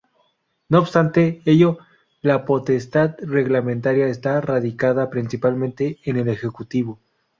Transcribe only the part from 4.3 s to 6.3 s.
radicada principalmente en el